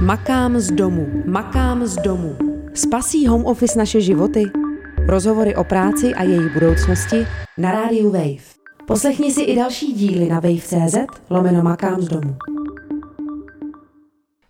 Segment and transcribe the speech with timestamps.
[0.00, 2.36] Makám z domu, makám z domu.
[2.74, 4.50] Spasí home office naše životy?
[5.06, 7.26] Rozhovory o práci a její budoucnosti
[7.58, 8.44] na rádiu Wave.
[8.86, 10.96] Poslechni si i další díly na wave.cz
[11.30, 12.36] lomeno makám z domu.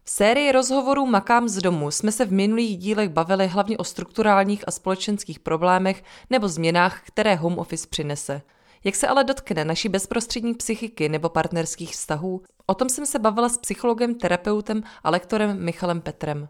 [0.05, 4.69] V sérii rozhovorů Makám z domu jsme se v minulých dílech bavili hlavně o strukturálních
[4.69, 8.43] a společenských problémech nebo změnách, které home office přinese.
[8.85, 13.49] Jak se ale dotkne naší bezprostřední psychiky nebo partnerských vztahů, o tom jsem se bavila
[13.49, 16.49] s psychologem, terapeutem a lektorem Michalem Petrem.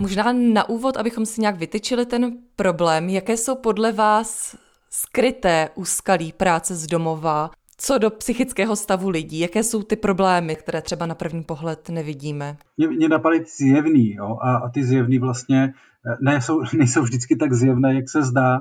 [0.00, 4.56] Možná na úvod, abychom si nějak vytyčili ten problém, jaké jsou podle vás
[4.90, 10.82] skryté úskalí práce z domova, co do psychického stavu lidí, jaké jsou ty problémy, které
[10.82, 12.56] třeba na první pohled nevidíme?
[12.76, 14.38] Mě, mě napadají zjevný jo?
[14.40, 15.74] A, a ty zjevný vlastně
[16.06, 18.60] eh, nejsou, nejsou vždycky tak zjevné, jak se zdá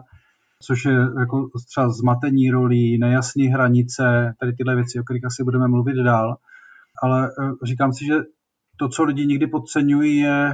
[0.61, 5.67] což je jako třeba zmatení rolí, nejasné hranice, tady tyhle věci, o kterých asi budeme
[5.67, 6.35] mluvit dál.
[7.03, 8.15] Ale eh, říkám si, že
[8.77, 10.53] to, co lidi někdy podceňují, je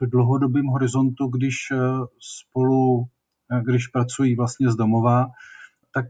[0.00, 1.76] v dlouhodobém horizontu, když eh,
[2.20, 3.04] spolu,
[3.52, 5.26] eh, když pracují vlastně z domova,
[5.94, 6.06] tak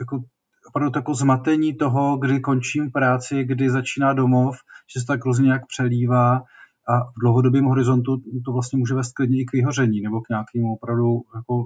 [0.00, 0.24] jako
[0.68, 4.56] opravdu to jako zmatení toho, kdy končím práci, kdy začíná domov,
[4.94, 6.42] že se tak různě nějak přelívá
[6.88, 10.72] a v dlouhodobém horizontu to vlastně může vést klidně i k vyhoření nebo k nějakému
[10.72, 11.64] opravdu jako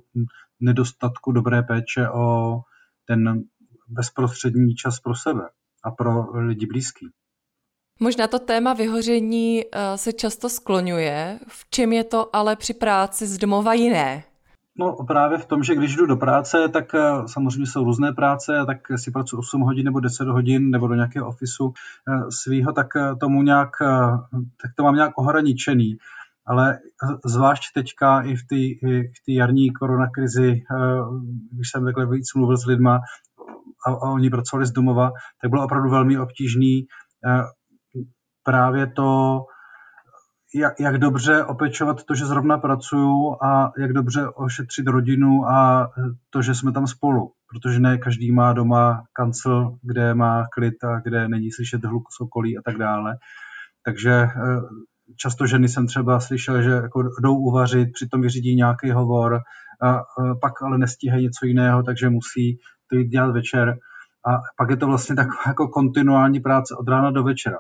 [0.61, 2.59] nedostatku dobré péče o
[3.06, 3.43] ten
[3.89, 5.43] bezprostřední čas pro sebe
[5.84, 7.09] a pro lidi blízký.
[8.00, 11.39] Možná to téma vyhoření eh, se často skloňuje.
[11.48, 14.25] V čem je to ale při práci z domova jiné?
[14.78, 18.53] No právě v tom, že když jdu do práce, tak eh, samozřejmě jsou různé práce,
[18.67, 21.73] tak si pracuji 8 hodin nebo 10 hodin nebo do nějakého ofisu
[22.09, 22.87] eh, svýho, tak
[23.20, 23.70] tomu nějak,
[24.62, 25.97] tak to mám nějak ohraničený.
[26.47, 26.78] Ale
[27.25, 28.87] zvlášť teďka i v té
[29.27, 31.00] v jarní koronakrizi, eh,
[31.53, 33.00] když jsem takhle víc mluvil s lidma
[33.87, 35.12] a, a oni pracovali z domova,
[35.43, 36.87] tak bylo opravdu velmi obtížný
[37.27, 37.43] eh,
[38.43, 39.41] právě to,
[40.55, 45.91] jak, jak dobře opečovat to, že zrovna pracuju a jak dobře ošetřit rodinu a
[46.31, 47.32] to, že jsme tam spolu.
[47.49, 52.59] Protože ne každý má doma kancel, kde má klid a kde není slyšet hluk sokolí
[52.59, 53.16] a tak dále.
[53.84, 54.28] Takže eh,
[55.16, 59.41] často ženy jsem třeba slyšel, že jako jdou uvařit, přitom vyřídí nějaký hovor,
[59.82, 60.03] a
[60.41, 62.59] pak ale nestíhají něco jiného, takže musí
[62.91, 63.77] to jít dělat večer.
[64.27, 67.59] A pak je to vlastně taková jako kontinuální práce od rána do večera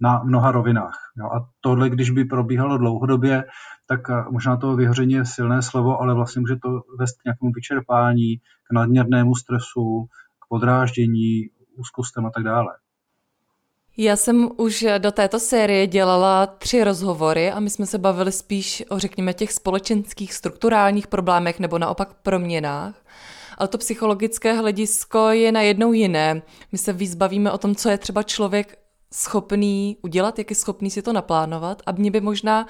[0.00, 0.98] na mnoha rovinách.
[1.18, 1.26] Jo.
[1.26, 3.44] A tohle, když by probíhalo dlouhodobě,
[3.86, 4.00] tak
[4.30, 6.68] možná to vyhoření je silné slovo, ale vlastně může to
[6.98, 10.06] vést k nějakému vyčerpání, k nadměrnému stresu,
[10.38, 11.42] k podráždění,
[11.76, 12.68] úzkostem a tak dále.
[13.96, 18.84] Já jsem už do této série dělala tři rozhovory a my jsme se bavili spíš
[18.90, 22.94] o, řekněme, těch společenských strukturálních problémech nebo naopak proměnách.
[23.58, 26.42] Ale to psychologické hledisko je najednou jiné.
[26.72, 28.78] My se víc bavíme o tom, co je třeba člověk
[29.14, 31.82] schopný udělat, jak je schopný si to naplánovat.
[31.86, 32.66] A mě by možná,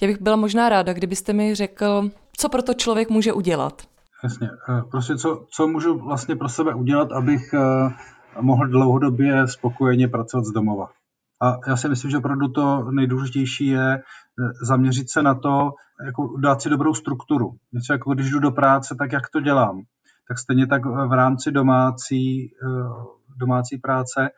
[0.00, 3.82] já bych byla možná ráda, kdybyste mi řekl, co pro to člověk může udělat.
[4.24, 4.50] Jasně.
[4.68, 7.60] Eh, prostě co, co můžu vlastně pro sebe udělat, abych eh,
[8.40, 10.88] mohl dlouhodobě spokojeně pracovat z domova.
[11.42, 14.02] A já si myslím, že opravdu to nejdůležitější je eh,
[14.66, 15.70] zaměřit se na to,
[16.06, 17.52] jako dát si dobrou strukturu.
[17.72, 19.82] Něco jako když jdu do práce, tak jak to dělám.
[20.28, 22.50] Tak stejně tak v rámci domácí,
[23.36, 24.30] domácí práce.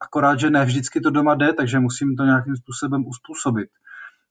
[0.00, 3.68] Akorát, že ne vždycky to doma jde, takže musím to nějakým způsobem uspůsobit.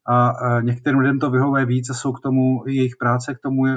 [0.08, 3.66] A eh, některým lidem to vyhovuje víc a jsou k tomu, jejich práce k tomu
[3.66, 3.76] je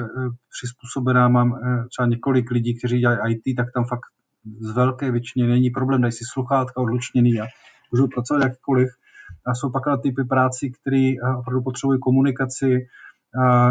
[0.57, 1.27] přizpůsobená.
[1.27, 4.05] Mám třeba několik lidí, kteří dělají IT, tak tam fakt
[4.59, 7.45] z velké většině není problém, dají si sluchátka odlučněný a
[7.91, 8.89] můžou pracovat jakkoliv.
[9.47, 12.87] A jsou pak typy práci, které opravdu potřebují komunikaci,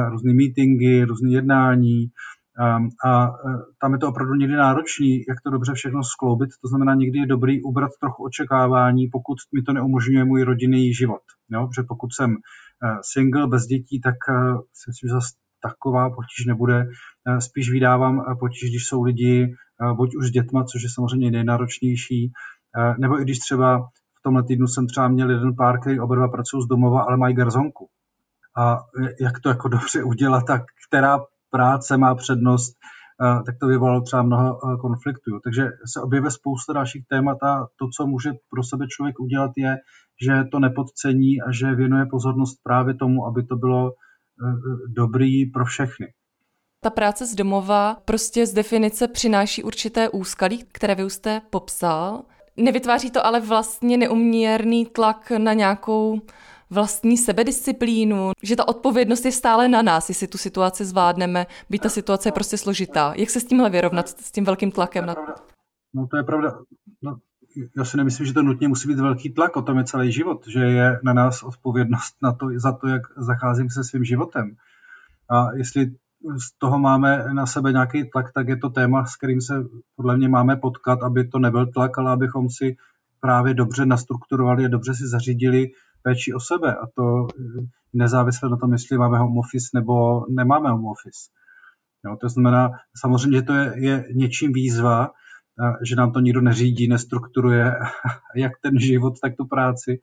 [0.08, 2.06] různé meetingy, různé jednání,
[2.58, 2.76] a,
[3.10, 6.50] a eh, tam je to opravdu někdy náročný, jak to dobře všechno skloubit.
[6.62, 11.22] To znamená, někdy je dobrý ubrat trochu očekávání, pokud mi to neumožňuje můj rodinný život.
[11.50, 11.66] Jo?
[11.66, 14.14] Protože pokud jsem eh, single, bez dětí, tak
[14.72, 16.86] si myslím, že zase taková potíž nebude.
[17.38, 19.54] Spíš vydávám potíž, když jsou lidi
[19.96, 22.32] buď už s dětma, což je samozřejmě nejnáročnější,
[22.98, 23.78] nebo i když třeba
[24.18, 27.16] v tomhle týdnu jsem třeba měl jeden pár, který oba dva pracují z domova, ale
[27.16, 27.88] mají garzonku.
[28.58, 28.78] A
[29.20, 31.18] jak to jako dobře udělat, tak která
[31.56, 32.72] práce má přednost,
[33.46, 35.30] tak to vyvolalo třeba mnoho konfliktů.
[35.44, 35.62] Takže
[35.92, 39.76] se objevuje spousta dalších témat a to, co může pro sebe člověk udělat, je,
[40.24, 43.92] že to nepodcení a že věnuje pozornost právě tomu, aby to bylo
[44.88, 46.06] dobrý pro všechny.
[46.80, 52.22] Ta práce z domova prostě z definice přináší určité úskalí, které vy už jste popsal.
[52.56, 56.20] Nevytváří to ale vlastně neuměrný tlak na nějakou
[56.70, 61.88] vlastní sebedisciplínu, že ta odpovědnost je stále na nás, jestli tu situaci zvládneme, byť ta
[61.88, 63.12] situace je prostě složitá.
[63.16, 65.06] Jak se s tímhle vyrovnat, s tím velkým tlakem?
[65.06, 65.14] Na...
[65.94, 66.58] No to je pravda.
[67.02, 67.16] No,
[67.76, 70.46] já si nemyslím, že to nutně musí být velký tlak, o tom je celý život,
[70.46, 74.56] že je na nás odpovědnost na to, za to, jak zacházím se svým životem.
[75.30, 75.94] A jestli
[76.38, 79.54] z toho máme na sebe nějaký tlak, tak je to téma, s kterým se
[79.96, 82.76] podle mě máme potkat, aby to nebyl tlak, ale abychom si
[83.20, 85.70] právě dobře nastrukturovali a dobře si zařídili
[86.04, 86.74] péči o sebe.
[86.74, 87.26] A to
[87.92, 91.30] nezávisle na tom, jestli máme home office nebo nemáme home office.
[92.04, 95.10] Jo, to znamená, samozřejmě, že to je, je něčím výzva,
[95.82, 97.72] že nám to nikdo neřídí, nestrukturuje
[98.36, 100.00] jak ten život, tak tu práci,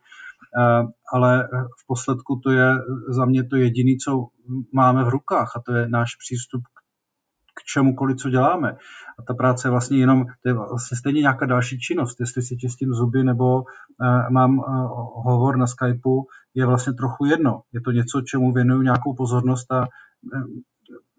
[1.14, 1.48] ale
[1.82, 2.68] v posledku to je
[3.10, 4.28] za mě to jediné, co
[4.74, 6.62] máme v rukách a to je náš přístup
[7.66, 8.78] čemukoliv, co děláme.
[9.20, 12.58] A ta práce je vlastně jenom, to je vlastně stejně nějaká další činnost, jestli si
[12.58, 13.64] čistím zuby nebo
[14.32, 14.58] mám
[15.16, 17.62] hovor na Skypeu, je vlastně trochu jedno.
[17.74, 19.88] Je to něco, čemu věnuju nějakou pozornost a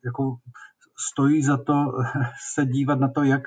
[0.04, 0.36] jako
[1.10, 1.74] stojí za to
[2.54, 3.42] se dívat na to, jak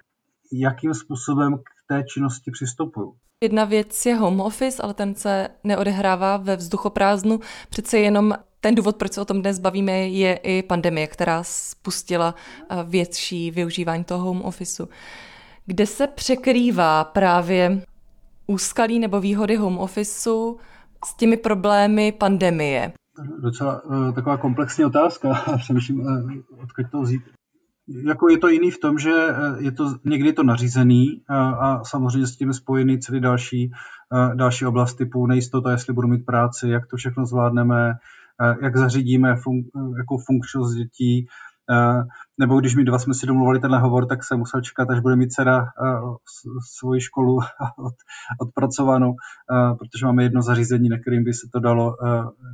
[0.51, 1.57] jakým způsobem
[1.87, 3.15] té činnosti přistupuju.
[3.43, 7.39] Jedna věc je home office, ale ten se neodehrává ve vzduchoprázdnu.
[7.69, 12.35] Přece jenom ten důvod, proč se o tom dnes bavíme, je i pandemie, která spustila
[12.69, 14.87] eh, větší využívání toho home officeu.
[15.65, 17.81] Kde se překrývá právě
[18.47, 20.57] úskalí nebo výhody home officeu
[21.05, 22.93] s těmi problémy pandemie?
[23.39, 25.43] Docela uh, taková komplexní otázka.
[25.57, 26.31] Přemýšlím, uh,
[26.63, 27.21] odkud to vzít
[27.87, 31.83] jako je to jiný v tom, že eh, je to někdy to nařízený a, a
[31.83, 33.71] samozřejmě s tím spojený celý další,
[34.13, 37.93] eh, další oblast typu nejistota, jestli budu mít práci, jak to všechno zvládneme,
[38.41, 39.55] eh, jak zařídíme fun,
[39.97, 41.27] jako funkčnost dětí,
[42.39, 45.15] nebo když my dva jsme si domluvili tenhle hovor, tak jsem musel čekat, až bude
[45.15, 45.65] mít dcera
[46.77, 47.37] svoji školu
[47.77, 47.93] od,
[48.41, 49.15] odpracovanou,
[49.79, 51.95] protože máme jedno zařízení, na kterým by se to dalo,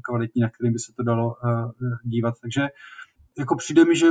[0.03, 1.35] kvalitní, na kterým by se to dalo
[2.03, 2.33] dívat.
[2.41, 2.67] Takže
[3.39, 4.07] jako přijde mi, že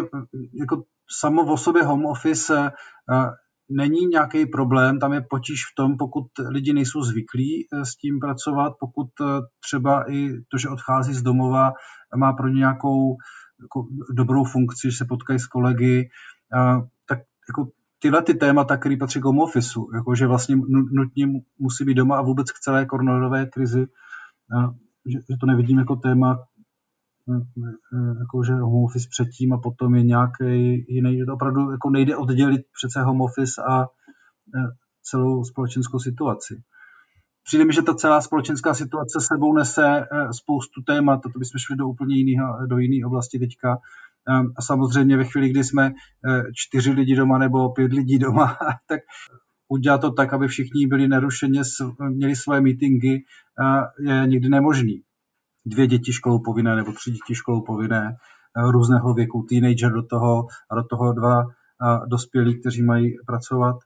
[0.60, 0.82] jako
[1.18, 2.72] samo o sobě home office
[3.12, 3.30] eh,
[3.70, 8.20] není nějaký problém, tam je potíž v tom, pokud lidi nejsou zvyklí eh, s tím
[8.20, 9.24] pracovat, pokud eh,
[9.64, 11.72] třeba i to, že odchází z domova,
[12.16, 13.16] má pro ně nějakou
[13.62, 16.08] jako dobrou funkci, že se potkají s kolegy,
[17.08, 17.18] tak
[17.48, 20.56] jako tyhle ty témata, které patří k home office, jako že vlastně
[20.92, 21.28] nutně
[21.58, 23.86] musí být doma a vůbec k celé koronové krizi,
[25.06, 26.38] že to nevidím jako téma,
[28.18, 32.62] jako že home office předtím a potom je nějaký jiný, to opravdu jako nejde oddělit
[32.78, 33.86] přece home office a e,
[35.02, 36.62] celou společenskou situaci.
[37.44, 41.76] Přijde mi, že ta celá společenská situace sebou nese e, spoustu témat, to bychom šli
[41.76, 43.74] do úplně jiného, do jiné oblasti teďka.
[43.74, 43.78] E,
[44.56, 45.92] a samozřejmě ve chvíli, kdy jsme
[46.54, 48.58] čtyři lidi doma nebo pět lidí doma,
[48.88, 49.00] tak
[49.68, 51.62] udělat to tak, aby všichni byli nerušeně,
[52.08, 53.24] měli svoje meetingy,
[54.00, 55.02] je nikdy nemožný
[55.66, 58.16] dvě děti školou povinné nebo tři děti školou povinné
[58.56, 61.44] eh, různého věku, teenager do toho a do toho dva
[62.06, 63.76] dospělí, kteří mají pracovat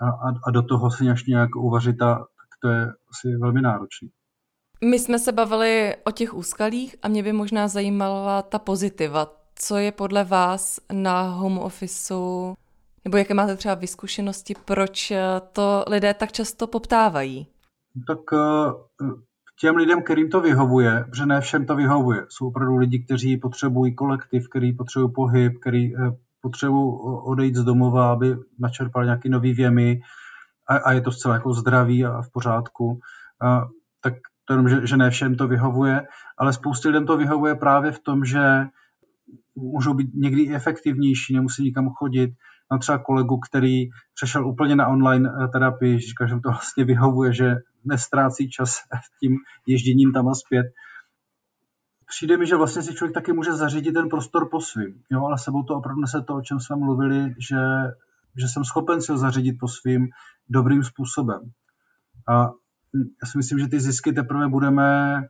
[0.00, 3.62] a, a, a do toho si nějak, nějak uvařit a tak to je asi velmi
[3.62, 4.08] náročné.
[4.84, 9.32] My jsme se bavili o těch úskalích a mě by možná zajímala ta pozitiva.
[9.54, 12.54] Co je podle vás na home officeu,
[13.04, 15.12] nebo jaké máte třeba vyzkušenosti, proč
[15.52, 17.46] to lidé tak často poptávají?
[18.06, 19.06] Tak eh,
[19.60, 22.26] těm lidem, kterým to vyhovuje, protože ne všem to vyhovuje.
[22.28, 26.10] Jsou opravdu lidi, kteří potřebují kolektiv, kteří potřebují pohyb, který eh,
[26.40, 26.92] potřebují
[27.24, 30.00] odejít z domova, aby načerpali nějaké nové věmy
[30.68, 33.00] a, a je to zcela jako zdravý a v pořádku.
[33.42, 33.66] A,
[34.00, 34.14] tak
[34.44, 36.02] to jenom, že, že ne všem to vyhovuje,
[36.38, 38.66] ale spoustě lidem to vyhovuje právě v tom, že
[39.56, 42.30] můžou být někdy efektivnější, nemusí nikam chodit.
[42.70, 46.84] Mám třeba kolegu, který přešel úplně na online eh, terapii, říká, že mu to vlastně
[46.84, 47.54] vyhovuje, že
[47.84, 48.78] nestrácí čas
[49.20, 50.66] tím ježděním tam a zpět.
[52.08, 55.38] Přijde mi, že vlastně si člověk taky může zařídit ten prostor po svým, jo, ale
[55.38, 57.58] sebou to opravdu nese to, o čem jsme mluvili, že,
[58.36, 60.08] že jsem schopen si ho zařídit po svým
[60.48, 61.40] dobrým způsobem.
[62.28, 62.50] A
[62.94, 65.20] já si myslím, že ty zisky teprve budeme,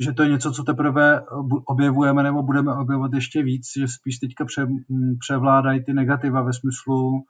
[0.00, 1.22] že to je něco, co teprve
[1.64, 4.44] objevujeme nebo budeme objevovat ještě víc, že spíš teďka
[5.18, 7.24] převládají ty negativa ve smyslu,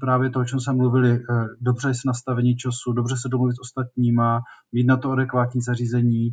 [0.00, 3.60] právě to, o čem jsme mluvili, eh, dobře si nastavení času, dobře se domluvit s
[3.60, 4.40] ostatníma,
[4.72, 6.30] mít na to adekvátní zařízení,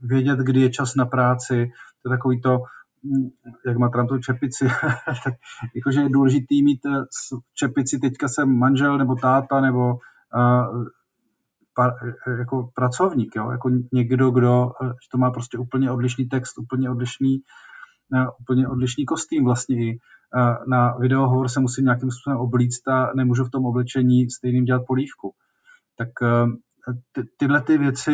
[0.00, 1.70] vědět, kdy je čas na práci,
[2.02, 2.58] to je takový to,
[3.04, 3.28] hm,
[3.66, 4.68] jak má tam tu čepici,
[5.24, 5.34] tak
[5.74, 7.04] jakože je důležitý mít eh,
[7.54, 9.94] čepici, teďka jsem manžel nebo táta nebo
[12.38, 13.50] jako pracovník, jo?
[13.50, 17.38] jako někdo, kdo eh, to má prostě úplně odlišný text, úplně odlišný,
[18.40, 19.98] úplně odlišný kostým vlastně i
[20.66, 25.32] na videohovor se musím nějakým způsobem oblíct a nemůžu v tom oblečení stejným dělat polívku.
[25.98, 26.46] Tak eh,
[27.12, 28.12] ty, tyhle ty věci,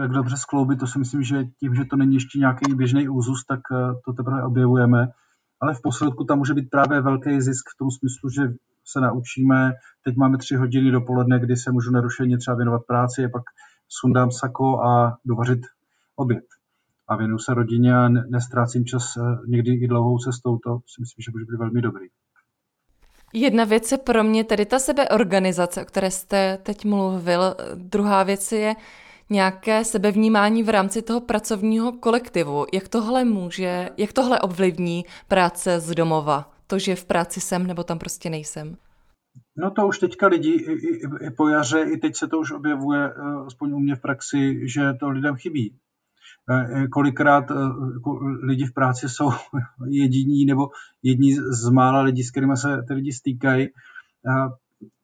[0.00, 3.44] jak dobře skloubit, to si myslím, že tím, že to není ještě nějaký běžný úzus,
[3.44, 5.08] tak eh, to teprve objevujeme.
[5.62, 8.42] Ale v posledku tam může být právě velký zisk v tom smyslu, že
[8.84, 9.72] se naučíme,
[10.04, 13.42] teď máme tři hodiny dopoledne, kdy se můžu narušeně třeba věnovat práci, a pak
[13.88, 15.60] sundám sako a dovařit
[16.16, 16.44] oběd.
[17.08, 21.22] A věnuju se rodině a nestrácím čas eh, někdy i dlouhou cestou, to si myslím,
[21.22, 22.06] že může být velmi dobrý.
[23.34, 27.56] Jedna věc je pro mě tedy ta sebeorganizace, o které jste teď mluvil.
[27.74, 28.74] Druhá věc je
[29.30, 32.66] nějaké sebevnímání v rámci toho pracovního kolektivu.
[32.72, 36.51] Jak tohle může, jak tohle ovlivní práce z domova?
[36.72, 38.76] To, že v práci jsem nebo tam prostě nejsem?
[39.56, 42.52] No to už teďka lidi i, i, i po jaře, i teď se to už
[42.52, 43.12] objevuje, eh,
[43.46, 45.76] aspoň u mě v praxi, že to lidem chybí.
[46.50, 47.54] Eh, kolikrát eh,
[47.94, 49.30] jako lidi v práci jsou
[49.88, 50.68] jediní nebo
[51.02, 53.68] jedni z mála lidí, s kterými se ty lidi stýkají.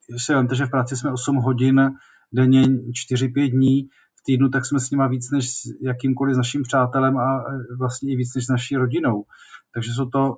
[0.09, 1.91] Když si vemte, že v práci jsme 8 hodin
[2.33, 3.89] denně 4-5 dní
[4.21, 7.45] v týdnu, tak jsme s nima víc než s jakýmkoliv s naším přátelem a
[7.79, 9.25] vlastně i víc než s naší rodinou.
[9.75, 10.37] Takže jsou to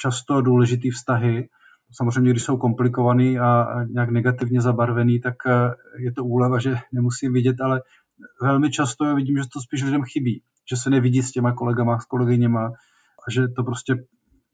[0.00, 1.48] často důležité vztahy.
[1.92, 5.34] Samozřejmě, když jsou komplikovaný a nějak negativně zabarvený, tak
[5.98, 7.82] je to úleva, že nemusím vidět, ale
[8.42, 11.98] velmi často já vidím, že to spíš lidem chybí, že se nevidí s těma kolegama,
[11.98, 12.66] s kolegyněma
[13.28, 13.94] a že to prostě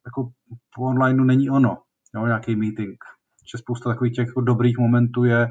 [0.07, 0.31] jako
[0.75, 1.79] po onlineu není ono,
[2.15, 2.97] jo, nějaký meeting.
[3.53, 5.49] Že spousta takových těch jako dobrých momentů je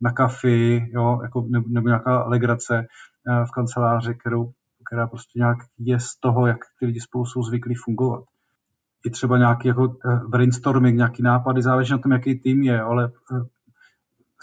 [0.00, 4.50] na kafi, jo, jako, nebo, nebo nějaká legrace eh, v kanceláři, kterou,
[4.86, 8.24] která prostě nějak je z toho, jak ty lidi spolu jsou zvyklí fungovat.
[9.06, 13.12] I třeba nějaký jako eh, brainstorming, nějaký nápady, záleží na tom, jaký tým je, ale
[13.32, 13.44] eh,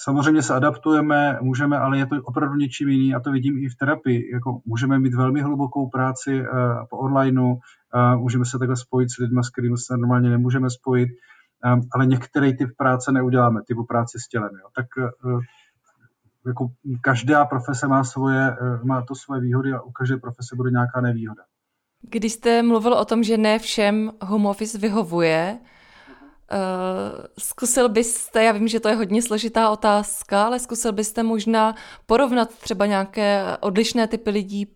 [0.02, 3.76] Samozřejmě se adaptujeme, můžeme, ale je to opravdu něčím jiný a to vidím i v
[3.76, 4.32] terapii.
[4.34, 6.48] Jako můžeme mít velmi hlubokou práci uh,
[6.90, 7.56] po onlineu,
[8.16, 11.10] můžeme se takhle spojit s lidmi, s kterými se normálně nemůžeme spojit,
[11.92, 14.52] ale některý typ práce neuděláme, typu práci s tělem.
[14.54, 14.70] Jo.
[14.76, 14.86] Tak
[16.46, 16.68] jako
[17.02, 21.44] každá profese má, svoje, má to svoje výhody a u každé profese bude nějaká nevýhoda.
[22.10, 25.60] Když jste mluvil o tom, že ne všem home office vyhovuje,
[26.52, 31.76] Uh, zkusil byste, já vím, že to je hodně složitá otázka, ale zkusil byste možná
[32.06, 34.68] porovnat třeba nějaké odlišné typy lidí,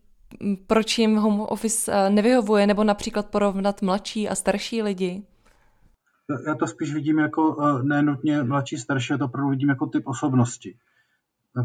[0.68, 5.24] proč jim home office eh, nevyhovuje, nebo například porovnat mladší a starší lidi?
[6.48, 10.08] Já to spíš vidím jako eh, nenutně mladší, starší, já to opravdu vidím jako typ
[10.08, 10.76] osobnosti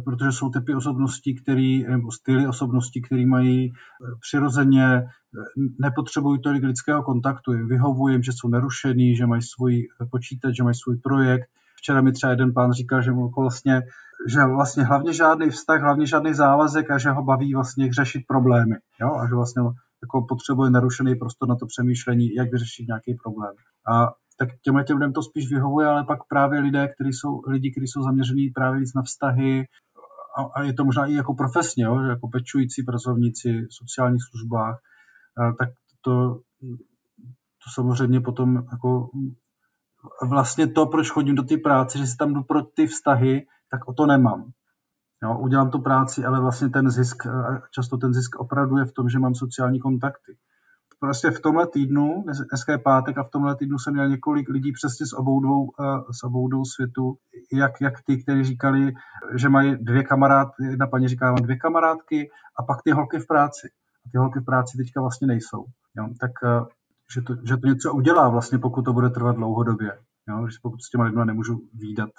[0.05, 5.05] protože jsou typy osobností, který, nebo styly osobností, které mají eh, přirozeně, eh,
[5.81, 10.63] nepotřebují tolik lidského kontaktu, jim vyhovuje že jsou nerušený, že mají svůj eh, počítač, že
[10.63, 11.49] mají svůj projekt.
[11.77, 13.83] Včera mi třeba jeden pán říkal, že mu jako vlastně,
[14.29, 18.77] že vlastně hlavně žádný vztah, hlavně žádný závazek a že ho baví vlastně řešit problémy.
[19.01, 19.15] Jo?
[19.15, 19.63] A že vlastně
[20.03, 23.55] jako potřebuje narušený prostor na to přemýšlení, jak vyřešit nějaký problém.
[23.93, 27.71] A tak těmhle těm lidem to spíš vyhovuje, ale pak právě lidé, kteří jsou, lidi,
[27.71, 29.67] kteří jsou zaměření právě víc na vztahy,
[30.39, 34.79] a, a je to možná i jako profesně, jo, jako pečující pracovníci v sociálních službách,
[35.39, 35.69] a, tak
[36.01, 36.41] to,
[37.65, 39.11] to samozřejmě potom jako
[40.29, 43.89] vlastně to, proč chodím do té práce, že si tam jdu pro ty vztahy, tak
[43.89, 44.51] o to nemám.
[45.23, 47.27] Jo, udělám tu práci, ale vlastně ten zisk,
[47.71, 50.37] často ten zisk opravdu je v tom, že mám sociální kontakty
[51.01, 54.73] prostě v tomhle týdnu, dneska je pátek a v tomhle týdnu jsem měl několik lidí
[54.73, 57.17] přesně z obou dvou, eh, z obou dvou světů,
[57.53, 58.93] jak, jak ty, kteří říkali,
[59.37, 63.27] že mají dvě kamarádky, jedna paní říká, mám dvě kamarádky a pak ty holky v
[63.27, 63.69] práci.
[64.07, 65.65] A ty holky v práci teďka vlastně nejsou.
[65.97, 66.09] Jo?
[66.21, 66.65] Tak eh,
[67.15, 69.93] že to, že to něco udělá vlastně, pokud to bude trvat dlouhodobě.
[70.29, 70.49] Jo?
[70.49, 72.11] Že pokud s těma lidmi nemůžu výdat.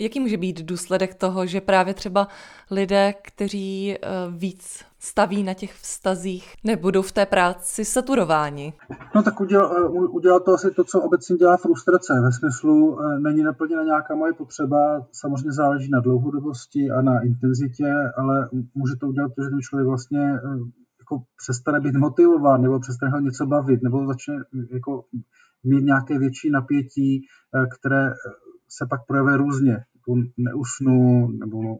[0.00, 2.28] Jaký může být důsledek toho, že právě třeba
[2.70, 3.98] lidé, kteří eh,
[4.30, 8.72] víc staví na těch vztazích, nebudou v té práci saturováni?
[9.14, 12.12] No tak udělá, eh, udělá to asi to, co obecně dělá frustrace.
[12.22, 17.94] Ve smyslu, eh, není naplněna nějaká moje potřeba, samozřejmě záleží na dlouhodobosti a na intenzitě,
[18.16, 20.40] ale může to udělat to, že ten člověk vlastně
[21.00, 24.34] jako přestane být motivován, nebo přestane ho něco bavit, nebo začne
[24.70, 25.04] jako
[25.64, 27.26] mít nějaké větší napětí,
[27.78, 28.12] které
[28.68, 29.84] se pak projevuje různě.
[30.36, 31.78] Neusnu, nebo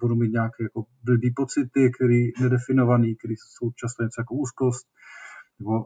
[0.00, 4.86] budu mít nějaké jako blbý pocity, které nedefinované, které jsou často něco jako úzkost,
[5.58, 5.84] nebo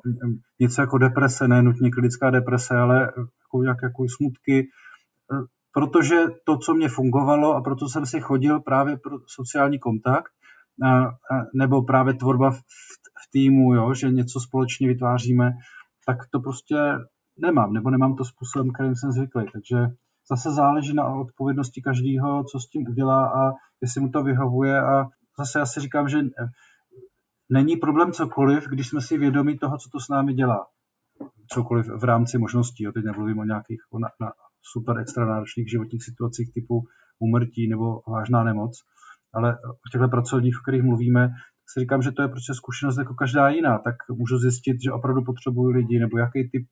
[0.61, 3.01] něco jako deprese, ne nutně klinická deprese, ale
[3.43, 4.69] jako nějaké jako smutky,
[5.73, 10.33] protože to, co mě fungovalo a proto jsem si chodil právě pro sociální kontakt,
[10.83, 11.13] a, a,
[11.55, 12.59] nebo právě tvorba v,
[13.25, 15.53] v týmu, jo, že něco společně vytváříme,
[16.07, 16.77] tak to prostě
[17.39, 19.45] nemám, nebo nemám to způsobem, kterým jsem zvyklý.
[19.53, 19.77] Takže
[20.31, 23.53] zase záleží na odpovědnosti každého, co s tím udělá a
[23.83, 25.05] jestli mu to vyhovuje a
[25.39, 26.19] zase já si říkám, že
[27.53, 30.67] není problém cokoliv, když jsme si vědomi toho, co to s námi dělá.
[31.49, 32.85] Cokoliv v rámci možností.
[32.85, 32.93] Jo.
[32.93, 34.33] Teď nemluvím o nějakých o na, na
[34.73, 36.83] super extra náročných životních situacích typu
[37.19, 38.81] umrtí nebo vážná nemoc,
[39.35, 41.29] ale o těchto pracovních, o kterých mluvíme,
[41.69, 45.25] si říkám, že to je prostě zkušenost jako každá jiná, tak můžu zjistit, že opravdu
[45.25, 46.67] potřebuji lidi, nebo jaký typ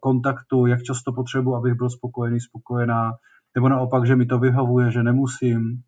[0.00, 3.12] kontaktu, jak často potřebuji, abych byl spokojený, spokojená,
[3.54, 5.82] nebo naopak, že mi to vyhovuje, že nemusím.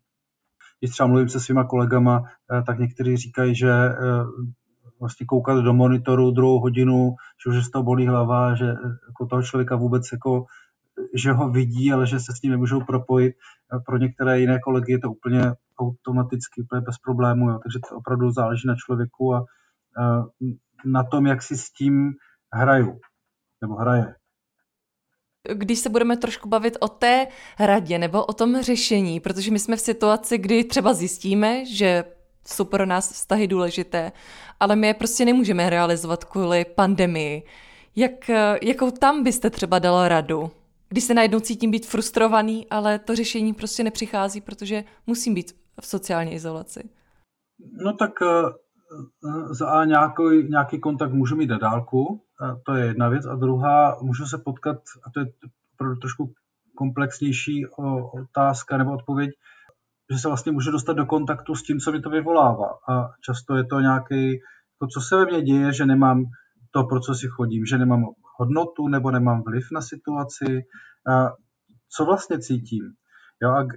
[0.79, 2.23] Když třeba mluvím se svýma kolegama,
[2.65, 3.73] tak někteří říkají, že
[4.99, 8.65] vlastně koukat do monitoru druhou hodinu, že už z toho bolí hlava, že
[9.07, 10.45] jako toho člověka vůbec jako
[11.15, 13.35] že ho vidí, ale že se s ním nemůžou propojit.
[13.85, 17.49] Pro některé jiné kolegy je to úplně automaticky, úplně bez problému.
[17.49, 17.59] Jo.
[17.63, 19.45] Takže to opravdu záleží na člověku a,
[19.99, 20.23] a
[20.85, 22.13] na tom, jak si s tím
[22.53, 22.99] hraju
[23.61, 24.15] nebo hraje.
[25.53, 27.27] Když se budeme trošku bavit o té
[27.59, 32.03] radě nebo o tom řešení, protože my jsme v situaci, kdy třeba zjistíme, že
[32.47, 34.11] jsou pro nás vztahy důležité,
[34.59, 37.43] ale my je prostě nemůžeme realizovat kvůli pandemii.
[37.95, 38.29] Jak,
[38.61, 40.51] jakou tam byste třeba dala radu?
[40.89, 45.87] Když se najednou cítím být frustrovaný, ale to řešení prostě nepřichází, protože musím být v
[45.87, 46.89] sociální izolaci.
[47.85, 52.24] No tak eh, eh, za A nějaký, nějaký kontakt můžu mít na dálku,
[52.65, 55.25] to je jedna věc, a druhá, můžu se potkat, a to je
[56.01, 56.33] trošku
[56.75, 57.65] komplexnější
[58.13, 59.31] otázka nebo odpověď,
[60.11, 62.69] že se vlastně můžu dostat do kontaktu s tím, co mi to vyvolává.
[62.89, 64.39] A často je to nějaký,
[64.79, 66.23] to, co se ve mně děje, že nemám
[66.71, 68.05] to, pro co si chodím, že nemám
[68.37, 70.65] hodnotu nebo nemám vliv na situaci,
[71.11, 71.29] a
[71.89, 72.83] co vlastně cítím.
[73.41, 73.67] Jo, a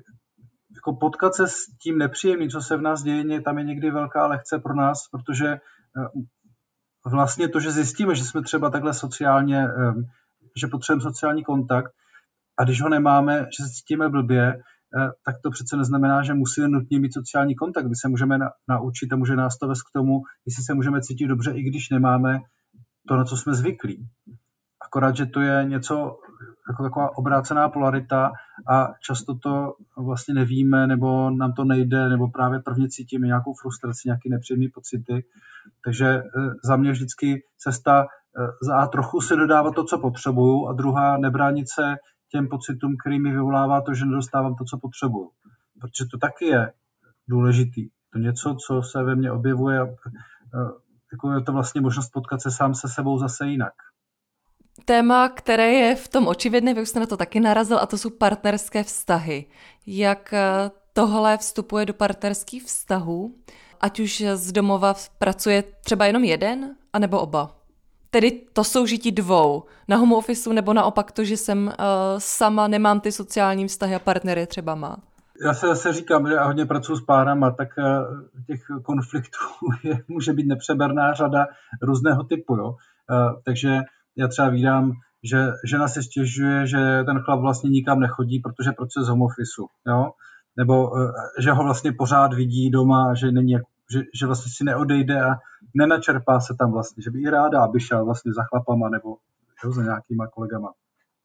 [0.74, 4.26] jako potkat se s tím nepříjemným, co se v nás děje, tam je někdy velká
[4.26, 5.58] lehce pro nás, protože eh,
[7.06, 9.66] vlastně to, že zjistíme, že jsme třeba takhle sociálně,
[10.56, 11.92] že potřebujeme sociální kontakt
[12.58, 16.68] a když ho nemáme, že se cítíme blbě, eh, tak to přece neznamená, že musíme
[16.68, 17.86] nutně mít sociální kontakt.
[17.86, 18.38] My se můžeme
[18.68, 21.90] naučit a může nás to vést k tomu, jestli se můžeme cítit dobře, i když
[21.90, 22.38] nemáme
[23.08, 24.08] to, na co jsme zvyklí.
[24.86, 26.18] Akorát, že to je něco
[26.68, 28.32] jako taková obrácená polarita
[28.68, 34.02] a často to vlastně nevíme, nebo nám to nejde, nebo právě prvně cítíme nějakou frustraci,
[34.04, 35.24] nějaké nepříjemné pocity.
[35.84, 36.22] Takže eh,
[36.64, 41.16] za mě vždycky cesta eh, za A trochu se dodávat to, co potřebuju a druhá
[41.16, 41.96] nebránit se
[42.30, 45.30] těm pocitům, který mi vyvolává to, že nedostávám to, co potřebuju.
[45.80, 46.72] Protože to taky je
[47.28, 47.88] důležitý.
[48.12, 50.70] To něco, co se ve mně objevuje, eh,
[51.12, 53.72] jako je to vlastně možnost potkat se sám se sebou zase jinak
[54.84, 57.98] téma, které je v tom očividné, vy už jste na to taky narazil, a to
[57.98, 59.44] jsou partnerské vztahy.
[59.86, 63.34] Jak eh, tohle vstupuje do partnerských vztahů,
[63.80, 67.54] ať už z domova pracuje třeba jenom jeden, anebo oba?
[68.10, 71.72] Tedy to soužití dvou, na home officeu nebo naopak to, že jsem uh,
[72.18, 74.96] sama, nemám ty sociální vztahy a partnery třeba má?
[75.44, 77.84] Já se zase říkám, že já hodně pracuji s párama, tak uh,
[78.46, 79.38] těch konfliktů
[79.84, 81.46] je, může být nepřeberná řada
[81.82, 82.56] různého typu.
[82.56, 82.66] Jo?
[82.66, 83.80] Uh, takže
[84.18, 89.04] já třeba vídám, že žena se stěžuje, že ten chlap vlastně nikam nechodí, protože pracuje
[89.04, 90.10] z home office, jo?
[90.56, 93.56] nebo eh, že ho vlastně pořád vidí doma, že není
[93.92, 95.36] že, že vlastně si neodejde a
[95.74, 99.16] nenačerpá se tam vlastně, že by i ráda, aby šel vlastně za chlapama nebo
[99.64, 100.72] jo, za nějakýma kolegama.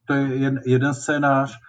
[0.06, 1.60] To je jen, jeden scénář,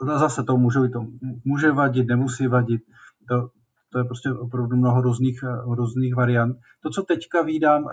[0.00, 1.06] uh, zase to může, to
[1.44, 2.82] může vadit, nemusí vadit,
[3.28, 3.48] to,
[3.92, 6.56] to je prostě opravdu mnoho různých, eh, různých variant.
[6.82, 7.88] To, co teďka vídám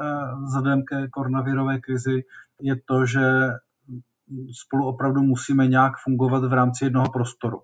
[0.45, 2.23] vzhledem ke koronavirové krizi,
[2.61, 3.21] je to, že
[4.51, 7.61] spolu opravdu musíme nějak fungovat v rámci jednoho prostoru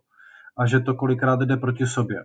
[0.57, 2.23] a že to kolikrát jde proti sobě.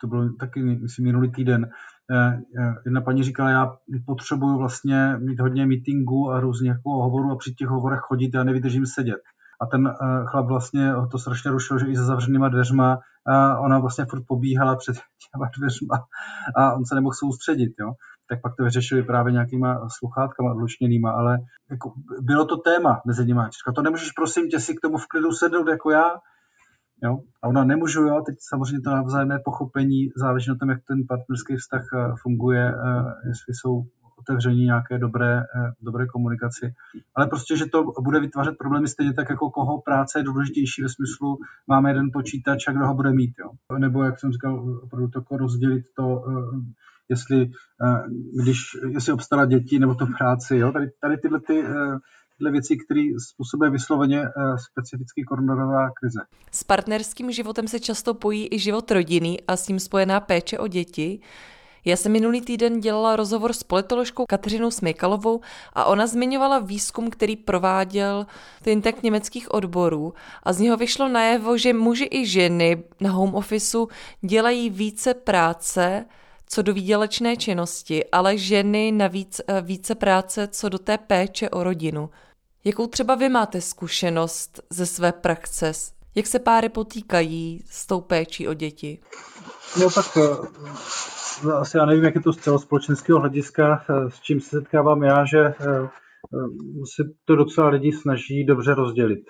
[0.00, 1.70] To bylo taky, myslím, minulý týden.
[2.10, 7.30] Eh, eh, jedna paní říkala, já potřebuju vlastně mít hodně meetingů a různých jako hovorů
[7.30, 9.20] a při těch hovorech chodit, já nevydržím sedět.
[9.60, 12.98] A ten eh, chlap vlastně to strašně rušil, že i za zavřenýma dveřma
[13.60, 16.06] ona vlastně furt pobíhala před těma dveřma
[16.56, 17.72] a on se nemohl soustředit.
[17.80, 17.92] Jo
[18.30, 21.38] tak pak to vyřešili právě nějakýma sluchátkama odlučněnýma, ale
[21.70, 23.40] jako bylo to téma mezi nimi.
[23.40, 26.10] Říkala, to nemůžeš prosím tě si k tomu v klidu sednout jako já?
[27.04, 27.18] Jo?
[27.42, 31.56] A ona nemůžu, jo, teď samozřejmě to navzájemné pochopení záleží na tom, jak ten partnerský
[31.56, 33.82] vztah eh, funguje, eh, jestli jsou
[34.20, 36.74] otevření nějaké dobré, eh, dobré komunikaci.
[37.14, 40.88] Ale prostě, že to bude vytvářet problémy stejně tak, jako koho práce je důležitější ve
[40.88, 43.34] smyslu, máme jeden počítač a kdo ho bude mít.
[43.38, 43.78] Jo?
[43.78, 46.24] Nebo, jak jsem říkal, opravdu to jako rozdělit to
[47.10, 47.50] jestli,
[47.84, 48.02] eh,
[48.42, 50.56] když, jestli obstarat děti nebo to práci.
[50.56, 50.72] Jo?
[50.72, 51.98] Tady, tady tyhle, ty, eh,
[52.38, 54.30] tyhle věci, které způsobuje vysloveně eh,
[54.70, 56.20] specifický koronavirová krize.
[56.52, 60.66] S partnerským životem se často pojí i život rodiny a s tím spojená péče o
[60.66, 61.20] děti.
[61.84, 65.40] Já jsem minulý týden dělala rozhovor s politoložkou Kateřinou Smejkalovou
[65.72, 68.26] a ona zmiňovala výzkum, který prováděl
[68.64, 73.88] tank německých odborů a z něho vyšlo najevo, že muži i ženy na home officeu
[74.20, 76.04] dělají více práce
[76.52, 81.64] co do výdělečné činnosti, ale ženy navíc eh, více práce co do té péče o
[81.64, 82.10] rodinu.
[82.64, 85.72] Jakou třeba vy máte zkušenost ze své praxe?
[86.14, 88.98] Jak se páry potýkají s tou péčí o děti?
[89.80, 90.46] No tak eh,
[91.54, 95.24] asi já nevím, jak je to z celospolečenského hlediska, eh, s čím se setkávám já,
[95.24, 95.54] že
[96.94, 99.24] se to docela lidi snaží dobře rozdělit.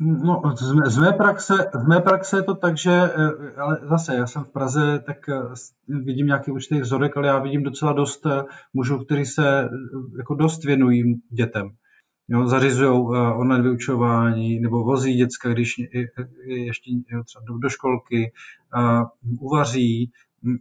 [0.00, 0.42] No,
[0.86, 4.44] z mé, praxe, z mé praxe je to tak, že eh, ale zase já jsem
[4.44, 5.42] v Praze, tak eh,
[6.04, 8.42] vidím nějaký určitý vzorek, ale já vidím docela dost eh,
[8.74, 9.68] mužů, kteří se
[10.16, 11.70] jako dost věnují dětem.
[12.28, 12.90] Jo, zařizují
[13.36, 15.86] online vyučování nebo vozí děcka, když je,
[16.46, 18.32] ještě jo, třeba do, do školky,
[18.76, 19.04] uh,
[19.40, 20.12] uvaří.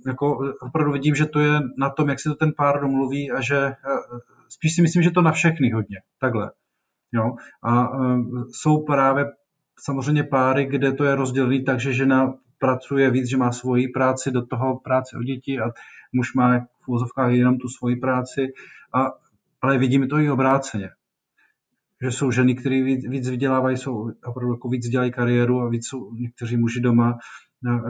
[0.07, 3.41] Jako opravdu vidím, že to je na tom, jak si to ten pár domluví a
[3.41, 6.51] že uh, spíš si myslím, že to na všechny hodně, takhle.
[7.11, 7.35] Jo?
[7.63, 9.25] A uh, jsou právě
[9.79, 14.31] samozřejmě páry, kde to je rozdělené tak, že žena pracuje víc, že má svoji práci,
[14.31, 15.71] do toho práci o děti a
[16.13, 18.47] muž má v úzovkách jenom tu svoji práci.
[18.93, 19.11] A,
[19.61, 20.89] ale vidíme to i obráceně.
[22.01, 25.87] Že jsou ženy, které víc, víc vydělávají, jsou opravdu jako víc dělají kariéru a víc
[25.87, 27.17] jsou někteří muži doma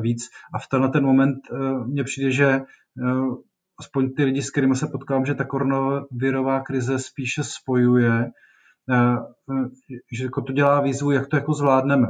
[0.01, 0.29] víc.
[0.53, 2.61] A v tenhle ten moment uh, mně přijde, že
[3.01, 3.35] uh,
[3.79, 8.31] aspoň ty lidi, s kterými se potkám, že ta koronavirová krize spíše spojuje
[8.89, 9.17] Eh,
[9.51, 9.69] eh,
[10.11, 12.07] že jako to dělá výzvu, jak to jako zvládneme.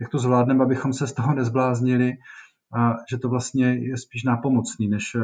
[0.00, 2.12] Jak to zvládneme, abychom se z toho nezbláznili
[2.74, 5.20] a že to vlastně je spíš nápomocný, než eh,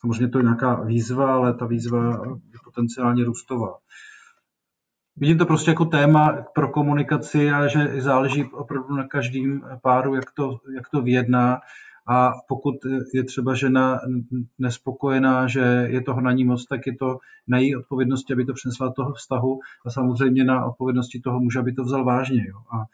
[0.00, 2.04] samozřejmě to je nějaká výzva, ale ta výzva
[2.52, 3.74] je potenciálně růstová.
[5.20, 10.30] Vidím to prostě jako téma pro komunikaci a že záleží opravdu na každém páru, jak
[10.30, 11.60] to, jak to vyjedná
[12.08, 12.74] a pokud
[13.14, 14.00] je třeba žena
[14.58, 18.52] nespokojená, že je toho na ní moc, tak je to na její odpovědnosti, aby to
[18.52, 22.44] přinesla toho vztahu a samozřejmě na odpovědnosti toho muže, aby to vzal vážně.
[22.48, 22.56] Jo.
[22.56, 22.84] A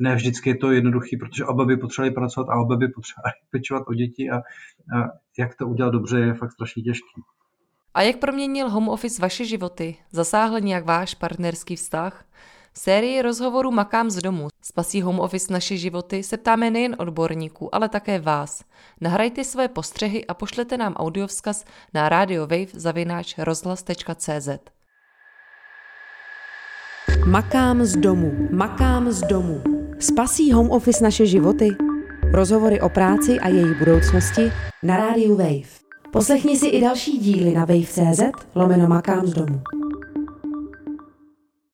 [0.00, 3.82] ne vždycky je to jednoduché, protože oba by potřebovali pracovat a oba by potřebovali pečovat
[3.86, 7.22] o děti a, a jak to udělat dobře je fakt strašně těžký.
[7.94, 9.96] A jak proměnil home office vaše životy?
[10.12, 12.24] Zasáhl nějak váš partnerský vztah?
[12.74, 17.88] sérii rozhovorů Makám z domu Spasí home office naše životy se ptáme nejen odborníků, ale
[17.88, 18.64] také vás.
[19.00, 24.48] Nahrajte své postřehy a pošlete nám audiovzkaz na radiowave.rozhlas.cz
[27.26, 28.48] Makám z domu.
[28.50, 29.62] Makám z domu.
[29.98, 31.68] Spasí home office naše životy?
[32.32, 35.89] Rozhovory o práci a její budoucnosti na rádiu Wave.
[36.12, 38.22] Poslechni si i další díly na wave.cz
[38.54, 39.60] lomeno Makám z domu.